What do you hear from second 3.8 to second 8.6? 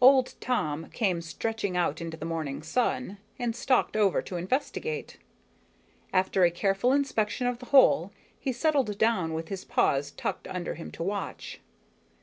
over to investigate. After a careful inspection of the hole he